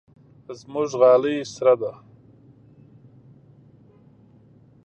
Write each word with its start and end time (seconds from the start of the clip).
زموږ 0.59 0.89
غالۍ 0.99 1.37
سره 1.53 1.73
ده. 1.81 1.91